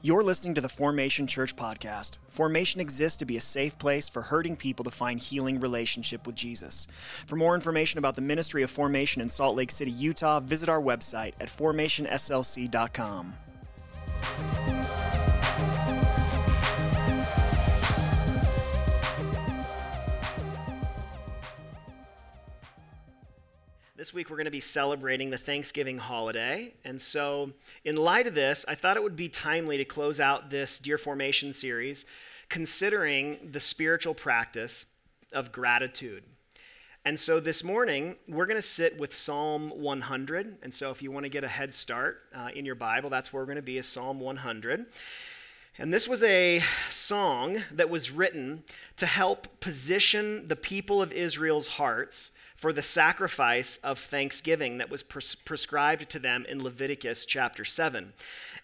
[0.00, 2.18] You're listening to the Formation Church podcast.
[2.28, 6.36] Formation exists to be a safe place for hurting people to find healing relationship with
[6.36, 6.86] Jesus.
[7.26, 10.80] For more information about the ministry of Formation in Salt Lake City, Utah, visit our
[10.80, 13.34] website at formationslc.com.
[23.98, 26.72] This week we're going to be celebrating the Thanksgiving holiday.
[26.84, 27.50] And so,
[27.84, 30.98] in light of this, I thought it would be timely to close out this Dear
[30.98, 32.06] Formation series
[32.48, 34.86] considering the spiritual practice
[35.32, 36.22] of gratitude.
[37.04, 40.58] And so this morning, we're going to sit with Psalm 100.
[40.62, 43.32] And so if you want to get a head start uh, in your Bible, that's
[43.32, 44.86] where we're going to be, is Psalm 100.
[45.80, 46.60] And this was a
[46.90, 48.64] song that was written
[48.96, 55.04] to help position the people of Israel's hearts for the sacrifice of thanksgiving that was
[55.04, 58.12] pres- prescribed to them in Leviticus chapter 7.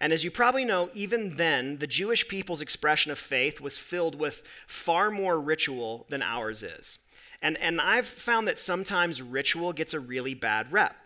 [0.01, 4.17] And as you probably know, even then, the Jewish people's expression of faith was filled
[4.17, 6.99] with far more ritual than ours is.
[7.41, 10.97] And, and I've found that sometimes ritual gets a really bad rep.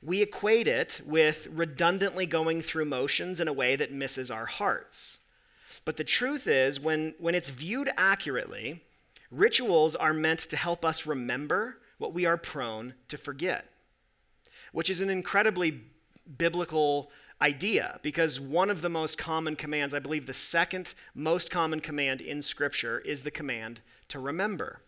[0.00, 5.18] We equate it with redundantly going through motions in a way that misses our hearts.
[5.88, 8.82] But the truth is, when, when it's viewed accurately,
[9.30, 13.70] rituals are meant to help us remember what we are prone to forget,
[14.72, 15.80] which is an incredibly
[16.36, 21.80] biblical idea because one of the most common commands, I believe the second most common
[21.80, 24.82] command in Scripture, is the command to remember.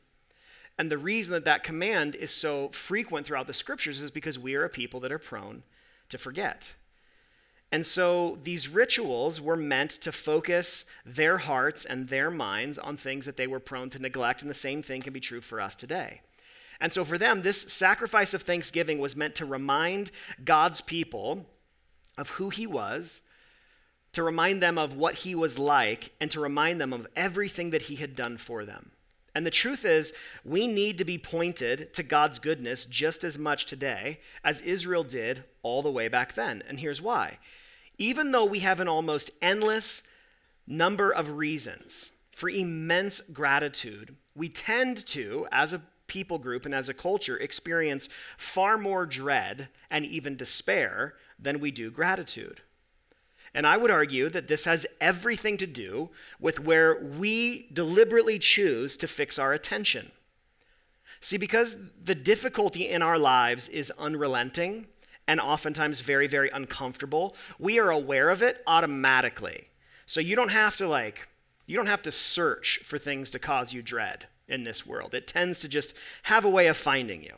[0.79, 4.55] And the reason that that command is so frequent throughout the Scriptures is because we
[4.55, 5.63] are a people that are prone
[6.11, 6.75] to forget.
[7.73, 13.27] And so these rituals were meant to focus their hearts and their minds on things
[13.27, 15.77] that they were prone to neglect, and the same thing can be true for us
[15.77, 16.21] today.
[16.81, 20.11] And so for them, this sacrifice of thanksgiving was meant to remind
[20.45, 21.47] God's people
[22.19, 23.23] of who he was,
[24.15, 27.83] to remind them of what he was like, and to remind them of everything that
[27.83, 28.91] he had done for them.
[29.35, 30.13] And the truth is,
[30.45, 35.45] we need to be pointed to God's goodness just as much today as Israel did
[35.63, 36.65] all the way back then.
[36.67, 37.39] And here's why.
[38.01, 40.03] Even though we have an almost endless
[40.67, 46.89] number of reasons for immense gratitude, we tend to, as a people group and as
[46.89, 52.63] a culture experience far more dread and even despair than we do gratitude.
[53.53, 56.09] And I would argue that this has everything to do
[56.41, 60.11] with where we deliberately choose to fix our attention.
[61.21, 64.87] See, because the difficulty in our lives is unrelenting
[65.31, 69.69] and oftentimes very, very uncomfortable, we are aware of it automatically.
[70.05, 71.29] So you don't have to, like,
[71.67, 75.15] you don't have to search for things to cause you dread in this world.
[75.15, 77.37] It tends to just have a way of finding you.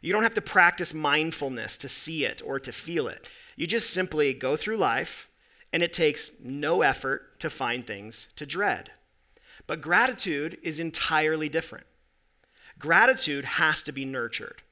[0.00, 3.26] You don't have to practice mindfulness to see it or to feel it.
[3.56, 5.28] You just simply go through life,
[5.72, 8.92] and it takes no effort to find things to dread.
[9.66, 11.86] But gratitude is entirely different.
[12.78, 14.62] Gratitude has to be nurtured.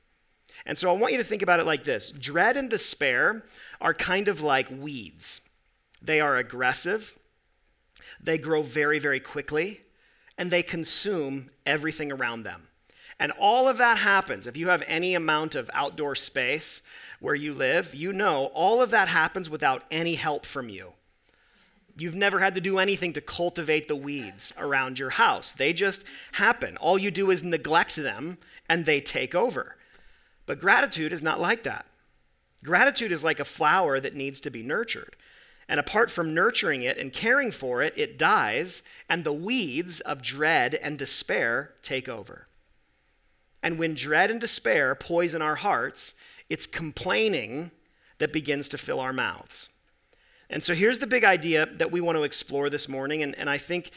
[0.66, 3.42] And so I want you to think about it like this dread and despair
[3.80, 5.40] are kind of like weeds,
[6.02, 7.18] they are aggressive,
[8.22, 9.80] they grow very, very quickly,
[10.36, 12.68] and they consume everything around them.
[13.18, 14.46] And all of that happens.
[14.46, 16.80] If you have any amount of outdoor space
[17.20, 20.94] where you live, you know all of that happens without any help from you.
[21.98, 25.52] You've never had to do anything to cultivate the weeds around your house.
[25.52, 26.78] They just happen.
[26.78, 28.38] All you do is neglect them
[28.70, 29.76] and they take over.
[30.50, 31.86] But gratitude is not like that.
[32.64, 35.14] Gratitude is like a flower that needs to be nurtured.
[35.68, 40.22] And apart from nurturing it and caring for it, it dies, and the weeds of
[40.22, 42.48] dread and despair take over.
[43.62, 46.14] And when dread and despair poison our hearts,
[46.48, 47.70] it's complaining
[48.18, 49.68] that begins to fill our mouths.
[50.50, 53.48] And so here's the big idea that we want to explore this morning, and, and
[53.48, 53.92] I think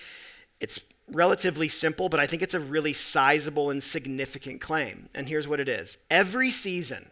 [0.60, 0.80] it's
[1.12, 5.10] relatively simple, but I think it's a really sizable and significant claim.
[5.14, 7.10] And here's what it is every season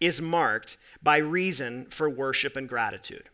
[0.00, 3.28] is marked by reason for worship and gratitude.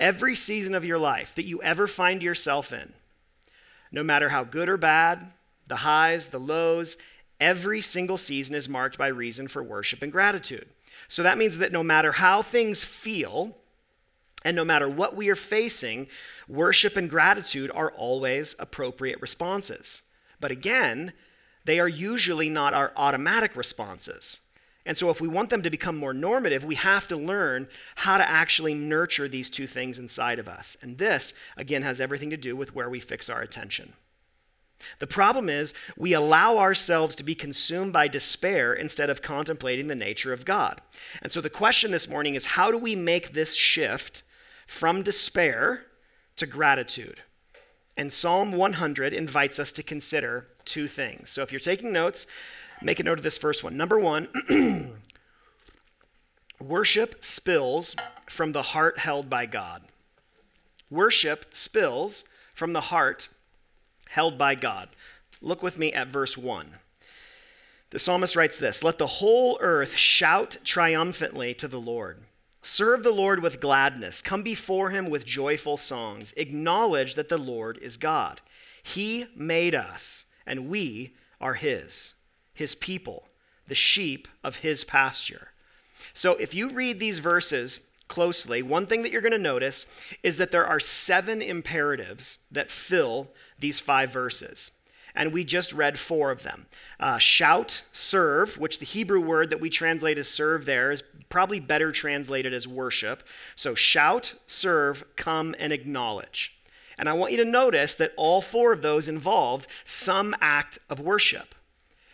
[0.00, 2.92] Every season of your life that you ever find yourself in,
[3.90, 5.32] no matter how good or bad,
[5.66, 6.96] the highs, the lows,
[7.40, 10.68] every single season is marked by reason for worship and gratitude.
[11.08, 13.56] So that means that no matter how things feel,
[14.48, 16.06] and no matter what we are facing,
[16.48, 20.00] worship and gratitude are always appropriate responses.
[20.40, 21.12] But again,
[21.66, 24.40] they are usually not our automatic responses.
[24.86, 28.16] And so, if we want them to become more normative, we have to learn how
[28.16, 30.78] to actually nurture these two things inside of us.
[30.80, 33.92] And this, again, has everything to do with where we fix our attention.
[34.98, 39.94] The problem is, we allow ourselves to be consumed by despair instead of contemplating the
[39.94, 40.80] nature of God.
[41.20, 44.22] And so, the question this morning is how do we make this shift
[44.68, 45.82] from despair
[46.36, 47.22] to gratitude.
[47.96, 51.30] And Psalm 100 invites us to consider two things.
[51.30, 52.28] So if you're taking notes,
[52.80, 53.76] make a note of this first one.
[53.76, 54.28] Number one,
[56.60, 59.82] worship spills from the heart held by God.
[60.90, 62.24] Worship spills
[62.54, 63.28] from the heart
[64.10, 64.90] held by God.
[65.40, 66.74] Look with me at verse 1.
[67.90, 72.18] The psalmist writes this Let the whole earth shout triumphantly to the Lord.
[72.60, 74.20] Serve the Lord with gladness.
[74.20, 76.32] Come before him with joyful songs.
[76.36, 78.40] Acknowledge that the Lord is God.
[78.82, 82.14] He made us, and we are his,
[82.54, 83.28] his people,
[83.66, 85.48] the sheep of his pasture.
[86.14, 89.86] So if you read these verses closely, one thing that you're going to notice
[90.22, 93.28] is that there are seven imperatives that fill
[93.58, 94.72] these five verses.
[95.18, 96.66] And we just read four of them
[97.00, 101.58] uh, shout, serve, which the Hebrew word that we translate as serve there is probably
[101.58, 103.24] better translated as worship.
[103.56, 106.56] So shout, serve, come, and acknowledge.
[106.96, 111.00] And I want you to notice that all four of those involved some act of
[111.00, 111.54] worship.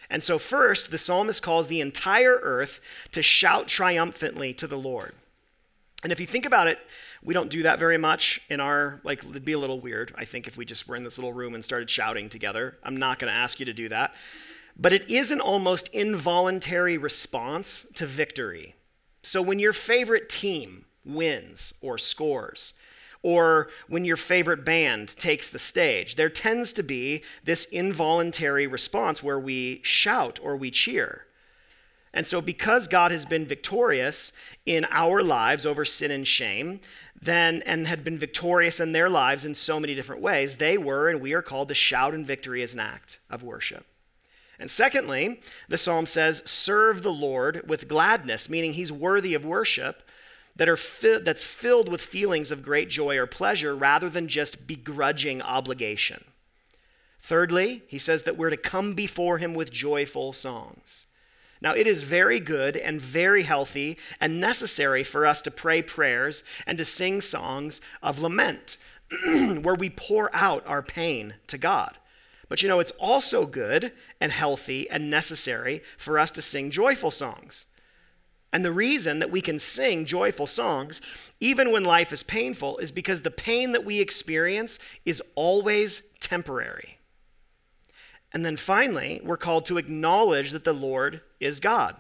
[0.09, 2.81] And so, first, the psalmist calls the entire earth
[3.13, 5.13] to shout triumphantly to the Lord.
[6.03, 6.79] And if you think about it,
[7.25, 10.25] we don't do that very much in our, like, it'd be a little weird, I
[10.25, 12.77] think, if we just were in this little room and started shouting together.
[12.83, 14.15] I'm not going to ask you to do that.
[14.77, 18.75] But it is an almost involuntary response to victory.
[19.23, 22.75] So when your favorite team wins or scores,
[23.23, 29.23] or when your favorite band takes the stage, there tends to be this involuntary response
[29.23, 31.25] where we shout or we cheer.
[32.13, 34.33] And so, because God has been victorious
[34.67, 36.81] in our lives over sin and shame,
[37.25, 41.09] then and had been victorious in their lives in so many different ways, they were
[41.09, 43.87] and we are called to shout in victory as an act of worship.
[44.59, 50.03] And secondly, the psalm says, serve the Lord with gladness, meaning he's worthy of worship
[50.57, 54.67] that are fi- that's filled with feelings of great joy or pleasure rather than just
[54.67, 56.25] begrudging obligation.
[57.21, 61.07] Thirdly, he says that we're to come before him with joyful songs.
[61.65, 66.45] Now, it is very good and very healthy and necessary for us to pray prayers
[66.67, 68.77] and to sing songs of lament
[69.63, 71.97] where we pour out our pain to God.
[72.51, 77.11] But you know, it's also good and healthy and necessary for us to sing joyful
[77.11, 77.65] songs.
[78.53, 81.01] And the reason that we can sing joyful songs,
[81.41, 86.99] even when life is painful, is because the pain that we experience is always temporary.
[88.35, 91.97] And then finally, we're called to acknowledge that the Lord is God.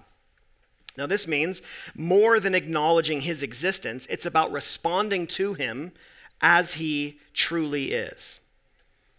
[0.97, 1.63] Now, this means
[1.95, 5.93] more than acknowledging his existence, it's about responding to him
[6.41, 8.41] as he truly is.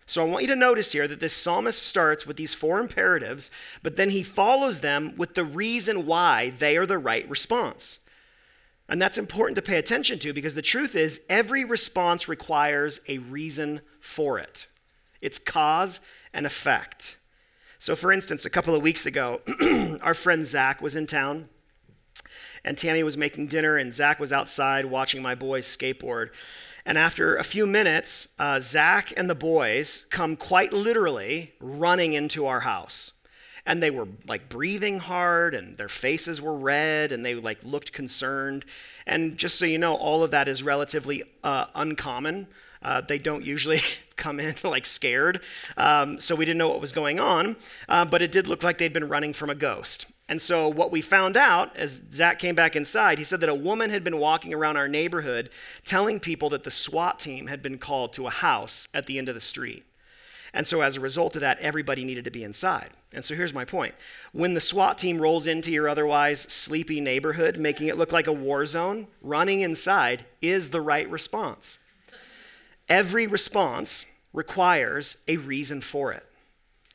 [0.05, 3.49] So I want you to notice here that this psalmist starts with these four imperatives,
[3.81, 8.01] but then he follows them with the reason why they are the right response.
[8.87, 13.17] And that's important to pay attention to because the truth is, every response requires a
[13.17, 14.67] reason for it.
[15.21, 16.01] It's cause
[16.35, 17.17] and effect.
[17.79, 19.41] So, for instance, a couple of weeks ago,
[20.01, 21.49] our friend Zach was in town,
[22.63, 26.29] and Tammy was making dinner, and Zach was outside watching my boys skateboard.
[26.85, 32.45] And after a few minutes, uh, Zach and the boys come quite literally running into
[32.45, 33.13] our house.
[33.65, 37.93] And they were like breathing hard, and their faces were red, and they like looked
[37.93, 38.65] concerned.
[39.07, 42.47] And just so you know, all of that is relatively uh, uncommon.
[42.85, 43.81] Uh, they don't usually
[44.15, 45.41] come in like scared.
[45.75, 47.55] Um, so we didn't know what was going on,
[47.89, 50.05] uh, but it did look like they'd been running from a ghost.
[50.29, 53.55] And so, what we found out as Zach came back inside, he said that a
[53.55, 55.49] woman had been walking around our neighborhood
[55.83, 59.29] telling people that the SWAT team had been called to a house at the end
[59.29, 59.83] of the street.
[60.53, 62.91] And so, as a result of that, everybody needed to be inside.
[63.13, 63.95] And so, here's my point
[64.31, 68.33] when the SWAT team rolls into your otherwise sleepy neighborhood, making it look like a
[68.33, 71.79] war zone, running inside is the right response.
[72.87, 76.25] Every response requires a reason for it.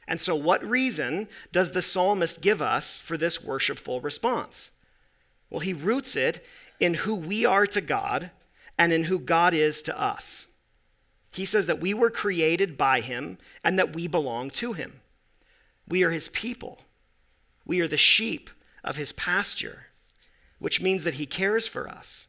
[0.06, 4.70] And so, what reason does the psalmist give us for this worshipful response?
[5.49, 6.44] Well, he roots it
[6.78, 8.30] in who we are to God
[8.78, 10.49] and in who God is to us.
[11.32, 15.00] He says that we were created by him and that we belong to him.
[15.87, 16.80] We are his people.
[17.64, 18.50] We are the sheep
[18.82, 19.87] of his pasture,
[20.59, 22.28] which means that he cares for us.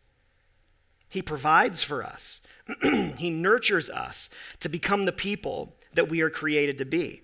[1.09, 2.41] He provides for us.
[3.17, 7.21] he nurtures us to become the people that we are created to be.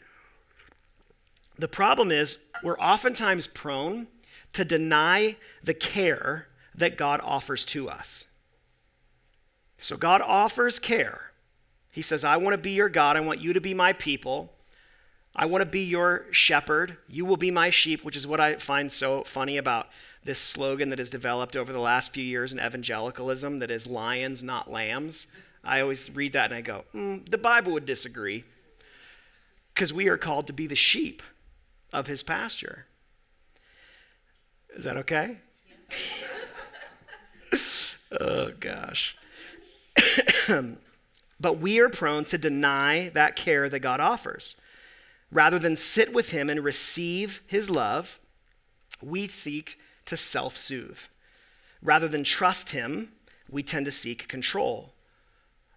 [1.57, 4.07] The problem is, we're oftentimes prone
[4.53, 8.27] to deny the care that God offers to us.
[9.77, 11.31] So, God offers care.
[11.91, 13.17] He says, I want to be your God.
[13.17, 14.53] I want you to be my people.
[15.37, 16.97] I want to be your shepherd.
[17.07, 19.87] You will be my sheep, which is what I find so funny about
[20.23, 24.41] this slogan that has developed over the last few years in evangelicalism that is lions,
[24.41, 25.27] not lambs.
[25.63, 28.45] I always read that and I go, mm, the Bible would disagree
[29.73, 31.21] because we are called to be the sheep
[31.93, 32.87] of his pasture.
[34.75, 35.37] Is that okay?
[38.19, 39.15] oh, gosh.
[41.39, 44.55] but we are prone to deny that care that God offers.
[45.31, 48.19] Rather than sit with him and receive his love,
[49.01, 50.99] we seek to self soothe.
[51.81, 53.11] Rather than trust him,
[53.49, 54.93] we tend to seek control.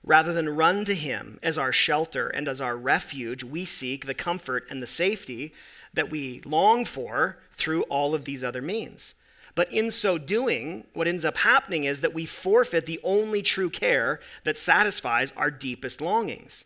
[0.03, 4.15] Rather than run to him as our shelter and as our refuge, we seek the
[4.15, 5.53] comfort and the safety
[5.93, 9.15] that we long for through all of these other means.
[9.55, 13.69] But in so doing, what ends up happening is that we forfeit the only true
[13.69, 16.65] care that satisfies our deepest longings.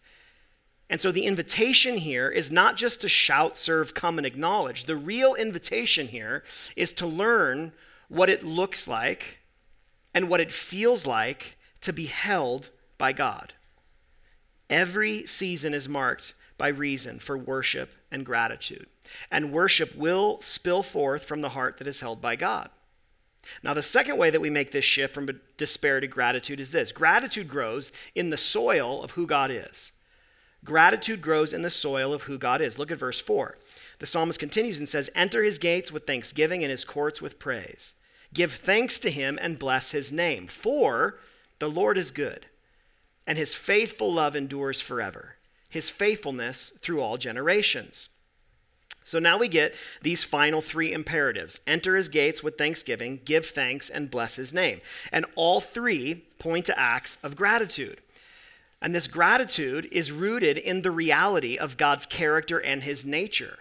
[0.90, 4.84] And so the invitation here is not just to shout, serve, come, and acknowledge.
[4.84, 6.44] The real invitation here
[6.76, 7.72] is to learn
[8.08, 9.38] what it looks like
[10.12, 13.54] and what it feels like to be held by God.
[14.70, 18.86] Every season is marked by reason for worship and gratitude.
[19.30, 22.70] And worship will spill forth from the heart that is held by God.
[23.62, 26.92] Now, the second way that we make this shift from despair to gratitude is this
[26.92, 29.92] gratitude grows in the soil of who God is.
[30.64, 32.78] Gratitude grows in the soil of who God is.
[32.78, 33.56] Look at verse 4.
[33.98, 37.94] The psalmist continues and says, Enter his gates with thanksgiving and his courts with praise.
[38.32, 41.18] Give thanks to him and bless his name, for
[41.60, 42.46] the Lord is good,
[43.26, 45.36] and his faithful love endures forever,
[45.68, 48.08] his faithfulness through all generations.
[49.04, 53.90] So now we get these final three imperatives enter his gates with thanksgiving, give thanks,
[53.90, 54.80] and bless his name.
[55.12, 58.00] And all three point to acts of gratitude.
[58.84, 63.60] And this gratitude is rooted in the reality of God's character and his nature,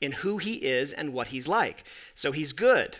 [0.00, 1.84] in who he is and what he's like.
[2.16, 2.96] So he's good,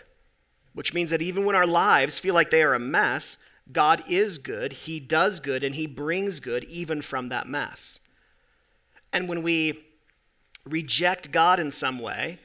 [0.71, 3.39] which means that even when our lives feel like they are a mess,
[3.69, 7.99] God is good, he does good, and he brings good even from that mess.
[9.11, 9.83] And when we
[10.63, 12.39] reject God in some way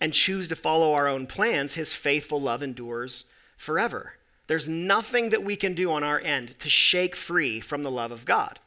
[0.00, 3.24] and choose to follow our own plans, his faithful love endures
[3.56, 4.12] forever.
[4.46, 8.12] There's nothing that we can do on our end to shake free from the love
[8.12, 8.60] of God.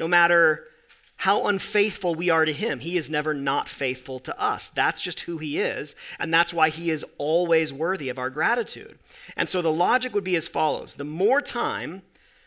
[0.00, 0.64] No matter
[1.18, 4.70] how unfaithful we are to him, he is never not faithful to us.
[4.70, 8.98] That's just who he is, and that's why he is always worthy of our gratitude.
[9.36, 12.00] And so the logic would be as follows The more time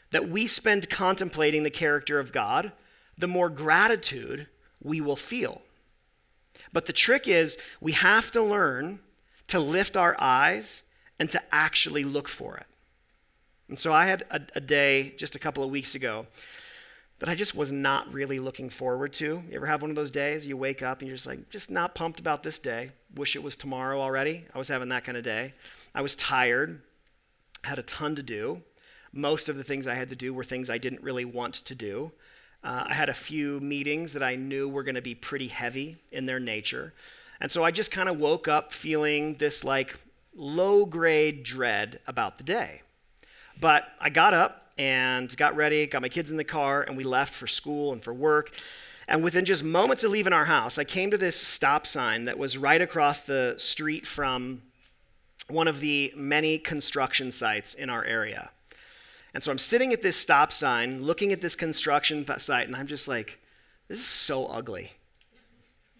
[0.09, 2.71] that we spend contemplating the character of God,
[3.19, 4.47] the more gratitude
[4.83, 5.61] we will feel.
[6.73, 8.99] But the trick is, we have to learn
[9.49, 10.81] to lift our eyes
[11.19, 12.65] and to actually look for it.
[13.69, 16.25] And so I had a, a, day just a couple of weeks ago
[17.23, 19.41] that I just was not really looking forward to.
[19.49, 21.71] You ever have one of those days you wake up and you're just like, just
[21.71, 22.89] not pumped about this day.
[23.15, 24.43] Wish it was tomorrow already.
[24.53, 25.53] I was having that kind of day.
[25.95, 26.81] I was tired,
[27.63, 28.61] had a ton to do.
[29.13, 31.73] Most of the things I had to do were things I didn't really want to
[31.73, 32.11] do.
[32.61, 35.95] Uh, I had a few meetings that I knew were going to be pretty heavy
[36.11, 36.93] in their nature.
[37.39, 39.95] And so I just kind of woke up feeling this like
[40.35, 42.81] low grade dread about the day.
[43.61, 47.03] But I got up and got ready, got my kids in the car, and we
[47.03, 48.55] left for school and for work.
[49.07, 52.37] And within just moments of leaving our house, I came to this stop sign that
[52.37, 54.61] was right across the street from
[55.49, 58.49] one of the many construction sites in our area.
[59.33, 62.87] And so I'm sitting at this stop sign, looking at this construction site, and I'm
[62.87, 63.39] just like,
[63.87, 64.91] this is so ugly.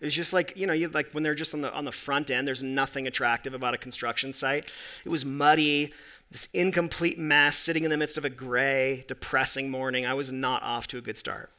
[0.03, 2.29] It's just like, you know, you, like when they're just on the, on the front
[2.29, 4.69] end, there's nothing attractive about a construction site.
[5.05, 5.93] It was muddy,
[6.29, 10.05] this incomplete mess sitting in the midst of a gray, depressing morning.
[10.05, 11.51] I was not off to a good start.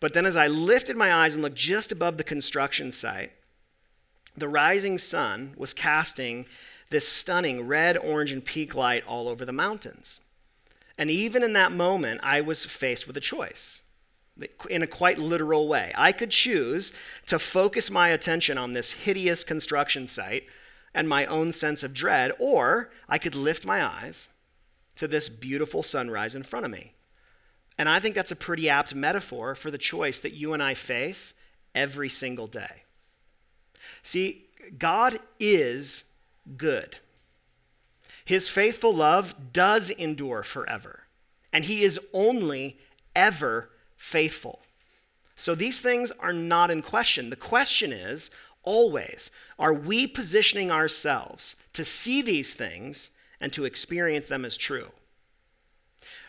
[0.00, 3.32] But then as I lifted my eyes and looked just above the construction site,
[4.34, 6.46] the rising sun was casting
[6.88, 10.20] this stunning red, orange, and pink light all over the mountains.
[10.96, 13.82] And even in that moment, I was faced with a choice
[14.68, 15.92] in a quite literal way.
[15.96, 16.92] I could choose
[17.26, 20.44] to focus my attention on this hideous construction site
[20.94, 24.28] and my own sense of dread, or I could lift my eyes
[24.96, 26.94] to this beautiful sunrise in front of me.
[27.78, 30.74] And I think that's a pretty apt metaphor for the choice that you and I
[30.74, 31.34] face
[31.74, 32.82] every single day.
[34.02, 34.46] See,
[34.78, 36.04] God is
[36.56, 36.96] good.
[38.24, 41.04] His faithful love does endure forever,
[41.52, 42.78] and He is only
[43.16, 44.62] ever faithful.
[45.36, 47.28] So these things are not in question.
[47.28, 48.30] The question is
[48.62, 54.88] always are we positioning ourselves to see these things and to experience them as true?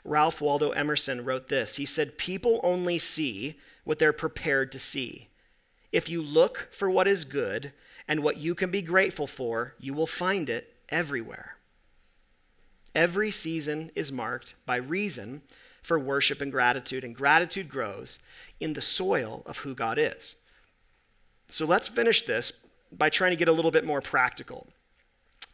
[0.04, 1.78] Ralph Waldo Emerson wrote this.
[1.78, 5.30] He said, People only see what they're prepared to see.
[5.94, 7.72] If you look for what is good
[8.06, 11.56] and what you can be grateful for, you will find it everywhere.
[12.94, 15.42] Every season is marked by reason
[15.82, 18.20] for worship and gratitude, and gratitude grows
[18.60, 20.36] in the soil of who God is.
[21.50, 24.68] So let's finish this by trying to get a little bit more practical.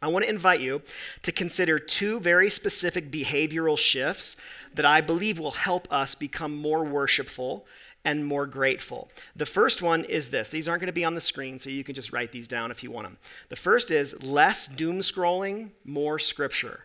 [0.00, 0.82] I want to invite you
[1.22, 4.36] to consider two very specific behavioral shifts
[4.74, 7.66] that I believe will help us become more worshipful
[8.04, 9.10] and more grateful.
[9.34, 10.48] The first one is this.
[10.50, 12.70] These aren't going to be on the screen, so you can just write these down
[12.70, 13.18] if you want them.
[13.48, 16.84] The first is less doom scrolling, more scripture.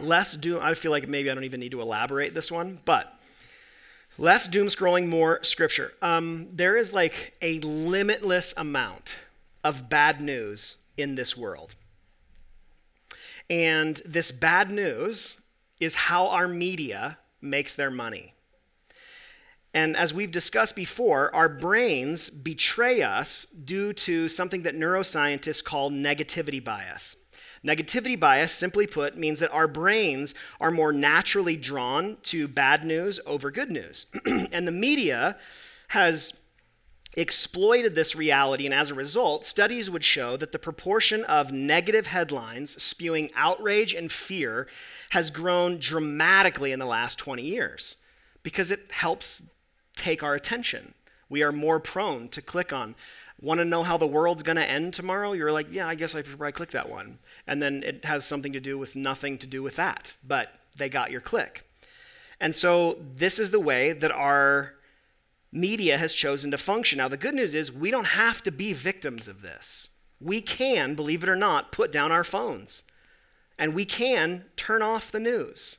[0.00, 3.18] Less doom, I feel like maybe I don't even need to elaborate this one, but
[4.18, 5.92] less doom scrolling, more scripture.
[6.02, 9.16] Um, there is like a limitless amount
[9.64, 11.74] of bad news in this world.
[13.48, 15.40] And this bad news
[15.80, 18.32] is how our media makes their money.
[19.74, 25.90] And as we've discussed before, our brains betray us due to something that neuroscientists call
[25.90, 27.16] negativity bias.
[27.66, 33.18] Negativity bias, simply put, means that our brains are more naturally drawn to bad news
[33.26, 34.06] over good news.
[34.52, 35.36] and the media
[35.88, 36.32] has
[37.16, 42.06] exploited this reality, and as a result, studies would show that the proportion of negative
[42.06, 44.68] headlines spewing outrage and fear
[45.10, 47.96] has grown dramatically in the last 20 years
[48.42, 49.42] because it helps
[49.96, 50.94] take our attention.
[51.28, 52.94] We are more prone to click on,
[53.40, 55.32] want to know how the world's going to end tomorrow?
[55.32, 57.18] You're like, yeah, I guess I should probably click that one.
[57.46, 60.88] And then it has something to do with nothing to do with that, but they
[60.88, 61.68] got your click.
[62.40, 64.74] And so this is the way that our
[65.52, 66.98] media has chosen to function.
[66.98, 69.90] Now, the good news is we don't have to be victims of this.
[70.20, 72.82] We can, believe it or not, put down our phones
[73.58, 75.78] and we can turn off the news.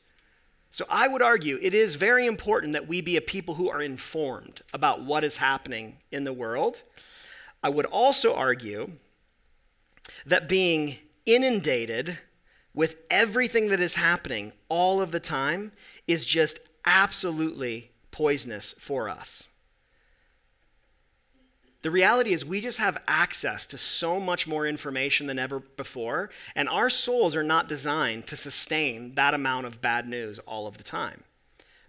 [0.69, 3.81] So I would argue it is very important that we be a people who are
[3.81, 6.83] informed about what is happening in the world.
[7.63, 8.91] I would also argue
[10.25, 12.19] that being inundated
[12.73, 15.71] with everything that is happening all of the time
[16.07, 19.47] is just absolutely poisonous for us.
[21.84, 26.29] The reality is, we just have access to so much more information than ever before,
[26.55, 30.77] and our souls are not designed to sustain that amount of bad news all of
[30.77, 31.23] the time.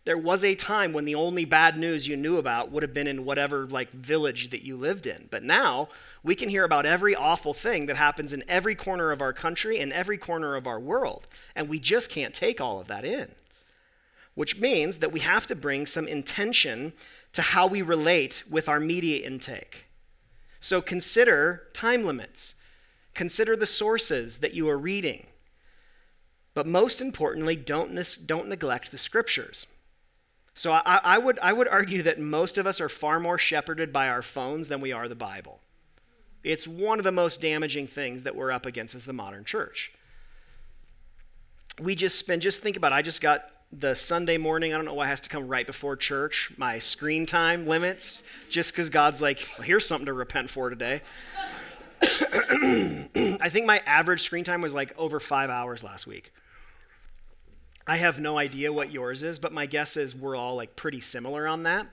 [0.09, 3.07] There was a time when the only bad news you knew about would have been
[3.07, 5.29] in whatever like village that you lived in.
[5.31, 5.91] But now
[6.23, 9.79] we can hear about every awful thing that happens in every corner of our country
[9.79, 13.33] and every corner of our world, and we just can't take all of that in.
[14.35, 16.95] Which means that we have to bring some intention
[17.35, 19.89] to how we relate with our media intake.
[20.59, 22.55] So consider time limits.
[23.13, 25.27] Consider the sources that you are reading.
[26.55, 27.95] But most importantly, don't,
[28.25, 29.67] don't neglect the scriptures.
[30.59, 33.93] So I, I, would, I would argue that most of us are far more shepherded
[33.93, 35.61] by our phones than we are the Bible.
[36.43, 39.93] It's one of the most damaging things that we're up against as the modern church.
[41.81, 42.97] We just spend, just think about it.
[42.97, 45.65] I just got the Sunday morning, I don't know why it has to come right
[45.65, 50.51] before church, my screen time limits, just because God's like, well, here's something to repent
[50.51, 51.03] for today.
[52.03, 56.33] I think my average screen time was like over five hours last week.
[57.89, 61.01] I have no idea what yours is, but my guess is we're all like pretty
[61.01, 61.87] similar on that.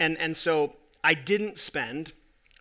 [0.00, 2.12] And, and so I didn't spend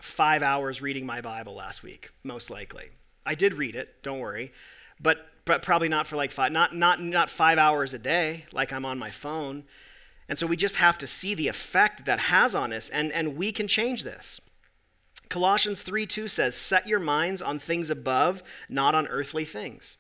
[0.02, 2.90] five hours reading my Bible last week, most likely.
[3.26, 4.52] I did read it, don't worry.
[5.00, 8.74] But but probably not for like five, not, not, not five hours a day, like
[8.74, 9.64] I'm on my phone.
[10.28, 13.38] And so we just have to see the effect that has on us, and, and
[13.38, 14.42] we can change this.
[15.30, 19.98] Colossians 3 2 says, Set your minds on things above, not on earthly things.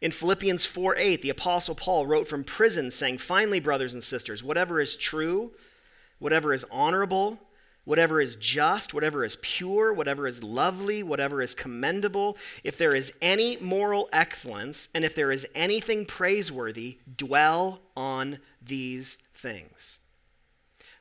[0.00, 4.42] In Philippians 4 8, the Apostle Paul wrote from prison, saying, Finally, brothers and sisters,
[4.42, 5.52] whatever is true,
[6.18, 7.38] whatever is honorable,
[7.84, 13.12] whatever is just, whatever is pure, whatever is lovely, whatever is commendable, if there is
[13.20, 19.98] any moral excellence, and if there is anything praiseworthy, dwell on these things.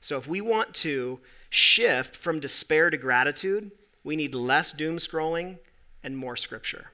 [0.01, 3.71] So if we want to shift from despair to gratitude,
[4.03, 5.59] we need less doom scrolling
[6.03, 6.91] and more scripture.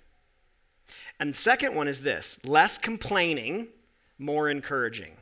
[1.20, 3.68] And the second one is this less complaining,
[4.18, 5.14] more encouraging.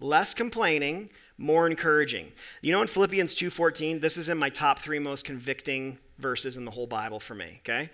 [0.00, 2.32] Less complaining, more encouraging.
[2.62, 6.64] You know in Philippians 2:14, this is in my top 3 most convicting verses in
[6.64, 7.90] the whole Bible for me, okay?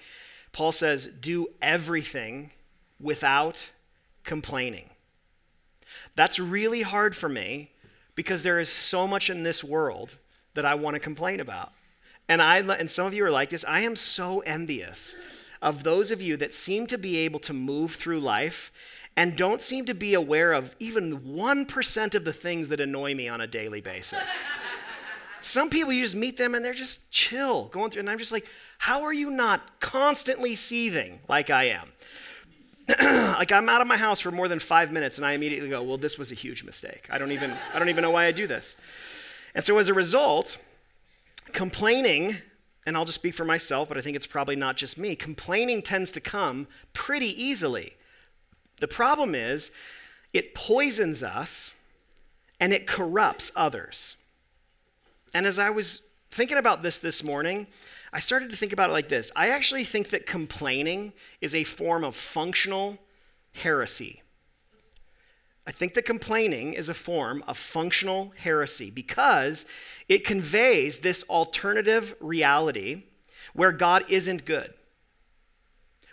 [0.52, 2.52] Paul says, "Do everything
[3.00, 3.70] without
[4.24, 4.90] complaining."
[6.14, 7.72] That's really hard for me
[8.14, 10.16] because there is so much in this world
[10.54, 11.72] that I want to complain about.
[12.28, 13.64] And I and some of you are like this.
[13.64, 15.14] I am so envious
[15.64, 18.70] of those of you that seem to be able to move through life
[19.16, 23.28] and don't seem to be aware of even 1% of the things that annoy me
[23.28, 24.46] on a daily basis.
[25.40, 28.32] Some people, you just meet them and they're just chill going through, and I'm just
[28.32, 28.46] like,
[28.78, 31.88] How are you not constantly seething like I am?
[32.88, 35.82] like I'm out of my house for more than five minutes and I immediately go,
[35.82, 37.08] well, this was a huge mistake.
[37.10, 38.76] I don't even, I don't even know why I do this.
[39.54, 40.58] And so as a result,
[41.52, 42.36] complaining,
[42.86, 45.82] and I'll just speak for myself, but I think it's probably not just me, complaining
[45.82, 47.94] tends to come pretty easily.
[48.78, 49.70] The problem is
[50.32, 51.74] it poisons us
[52.60, 54.16] and it corrupts others.
[55.32, 57.66] And as I was thinking about this this morning,
[58.12, 59.32] I started to think about it like this.
[59.34, 62.98] I actually think that complaining is a form of functional
[63.52, 64.22] heresy.
[65.66, 69.64] I think that complaining is a form of functional heresy because
[70.08, 73.04] it conveys this alternative reality
[73.54, 74.74] where God isn't good,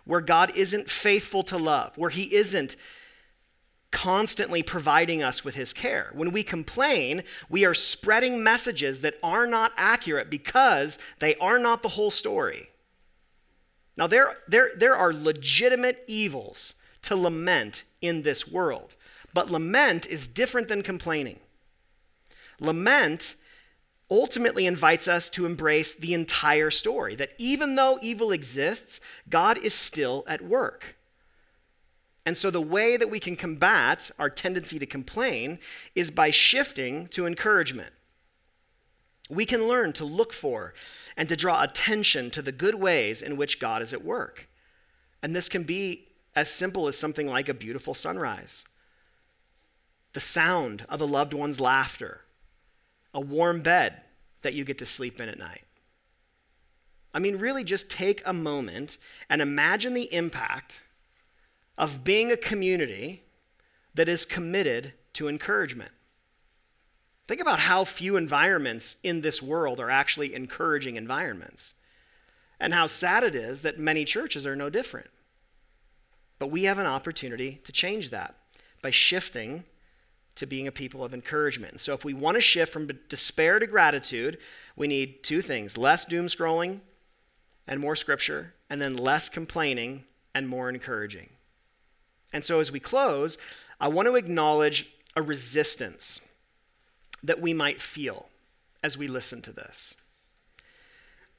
[0.05, 2.75] where God isn't faithful to love, where He isn't
[3.91, 6.09] constantly providing us with his care.
[6.13, 11.83] When we complain, we are spreading messages that are not accurate because they are not
[11.83, 12.69] the whole story.
[13.97, 18.95] Now, there, there, there are legitimate evils to lament in this world,
[19.33, 21.39] but lament is different than complaining.
[22.59, 23.35] Lament
[24.09, 29.73] ultimately invites us to embrace the entire story that even though evil exists, God is
[29.73, 30.97] still at work.
[32.25, 35.57] And so, the way that we can combat our tendency to complain
[35.95, 37.93] is by shifting to encouragement.
[39.29, 40.73] We can learn to look for
[41.17, 44.47] and to draw attention to the good ways in which God is at work.
[45.23, 48.65] And this can be as simple as something like a beautiful sunrise,
[50.13, 52.21] the sound of a loved one's laughter,
[53.13, 54.03] a warm bed
[54.41, 55.63] that you get to sleep in at night.
[57.13, 58.97] I mean, really, just take a moment
[59.29, 60.83] and imagine the impact
[61.77, 63.23] of being a community
[63.93, 65.91] that is committed to encouragement.
[67.27, 71.73] Think about how few environments in this world are actually encouraging environments,
[72.59, 75.09] and how sad it is that many churches are no different.
[76.39, 78.35] But we have an opportunity to change that
[78.81, 79.63] by shifting
[80.35, 81.79] to being a people of encouragement.
[81.79, 84.37] So, if we want to shift from despair to gratitude,
[84.75, 86.79] we need two things less doom scrolling
[87.67, 91.29] and more scripture, and then less complaining and more encouraging.
[92.33, 93.37] And so, as we close,
[93.79, 96.21] I want to acknowledge a resistance
[97.23, 98.29] that we might feel
[98.83, 99.95] as we listen to this.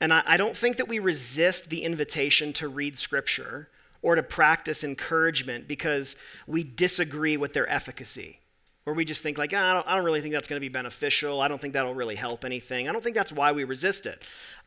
[0.00, 3.68] And I, don't think that we resist the invitation to read scripture
[4.02, 8.40] or to practice encouragement because we disagree with their efficacy.
[8.84, 10.64] Or we just think, like, ah, I, don't, I don't really think that's going to
[10.64, 11.40] be beneficial.
[11.40, 12.88] I don't think that'll really help anything.
[12.88, 14.22] I don't think that's why we resist it.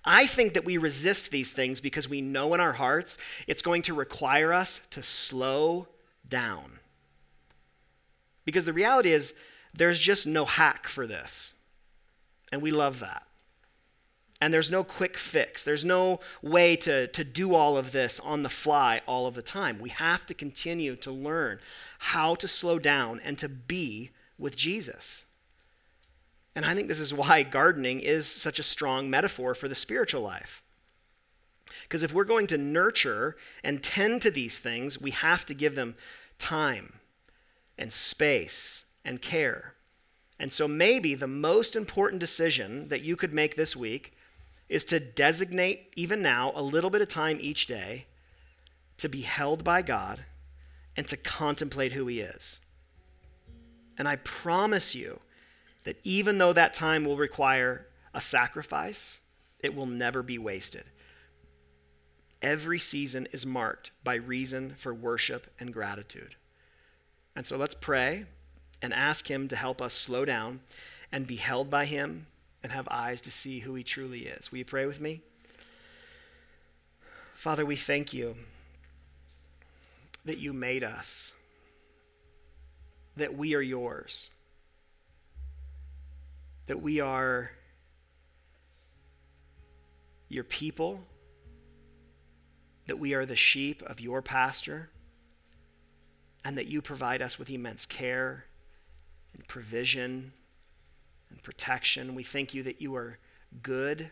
[0.06, 3.82] I think that we resist these things because we know in our hearts it's going
[3.84, 5.88] to require us to slow
[6.30, 6.80] down.
[8.46, 9.34] Because the reality is,
[9.74, 11.54] there's just no hack for this.
[12.52, 13.24] And we love that.
[14.46, 15.64] And there's no quick fix.
[15.64, 19.42] There's no way to, to do all of this on the fly all of the
[19.42, 19.80] time.
[19.80, 21.58] We have to continue to learn
[21.98, 25.26] how to slow down and to be with Jesus.
[26.56, 30.22] And I think this is why gardening is such a strong metaphor for the spiritual
[30.22, 30.62] life.
[31.82, 35.74] Because if we're going to nurture and tend to these things, we have to give
[35.74, 35.96] them
[36.38, 36.94] time
[37.80, 39.74] and space and care.
[40.40, 44.15] And so maybe the most important decision that you could make this week
[44.70, 48.06] is to designate, even now, a little bit of time each day
[48.98, 50.24] to be held by God
[50.98, 52.60] and to contemplate who He is.
[53.98, 55.20] And I promise you
[55.84, 59.20] that even though that time will require a sacrifice,
[59.60, 60.84] it will never be wasted.
[62.42, 66.36] Every season is marked by reason for worship and gratitude.
[67.36, 68.26] And so let's pray
[68.82, 70.62] and ask Him to help us slow down
[71.12, 72.28] and be held by Him
[72.66, 74.52] and have eyes to see who He truly is.
[74.52, 75.22] Will you pray with me?
[77.36, 78.36] Father, we thank you
[80.26, 81.32] that you made us,
[83.18, 84.32] that we are yours,
[86.66, 87.52] that we are
[90.28, 91.00] your people
[92.88, 94.90] that we are the sheep of your pasture
[96.44, 98.46] and that you provide us with immense care
[99.34, 100.34] and provision
[101.46, 102.16] protection.
[102.16, 103.18] We thank you that you are
[103.62, 104.12] good,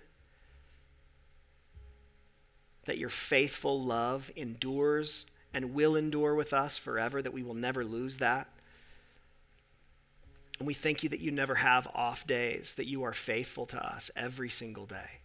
[2.86, 7.84] that your faithful love endures and will endure with us forever, that we will never
[7.84, 8.48] lose that.
[10.60, 13.86] And we thank you that you never have off days, that you are faithful to
[13.86, 15.20] us every single day.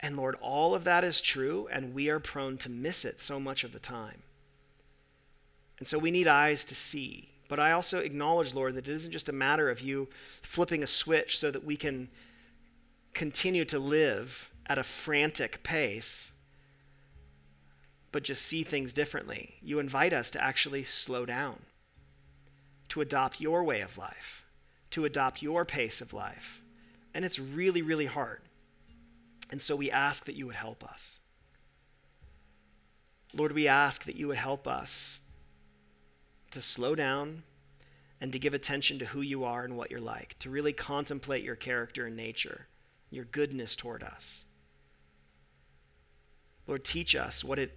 [0.00, 3.38] And Lord, all of that is true, and we are prone to miss it so
[3.38, 4.22] much of the time.
[5.78, 7.31] And so we need eyes to see.
[7.52, 10.08] But I also acknowledge, Lord, that it isn't just a matter of you
[10.40, 12.08] flipping a switch so that we can
[13.12, 16.32] continue to live at a frantic pace,
[18.10, 19.56] but just see things differently.
[19.60, 21.58] You invite us to actually slow down,
[22.88, 24.46] to adopt your way of life,
[24.92, 26.62] to adopt your pace of life.
[27.12, 28.40] And it's really, really hard.
[29.50, 31.18] And so we ask that you would help us.
[33.34, 35.20] Lord, we ask that you would help us
[36.52, 37.42] to slow down
[38.20, 41.42] and to give attention to who you are and what you're like, to really contemplate
[41.42, 42.66] your character and nature,
[43.10, 44.44] your goodness toward us.
[46.66, 47.76] Lord, teach us what it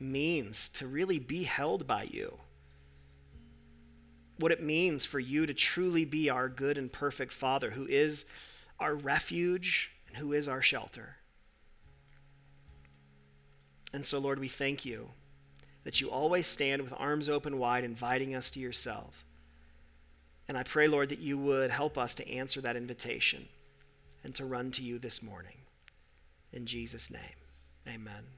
[0.00, 2.38] means to really be held by you,
[4.38, 8.24] what it means for you to truly be our good and perfect Father who is
[8.80, 11.16] our refuge and who is our shelter.
[13.92, 15.10] And so, Lord, we thank you
[15.84, 19.24] that you always stand with arms open wide, inviting us to yourselves.
[20.48, 23.48] And I pray, Lord, that you would help us to answer that invitation
[24.24, 25.56] and to run to you this morning.
[26.52, 27.20] In Jesus' name,
[27.86, 28.37] amen.